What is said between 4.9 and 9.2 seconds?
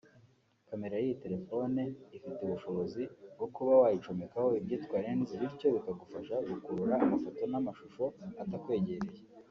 “Lens” bityo bikagufasha gukurura amafoto n’amashusho atakwegereye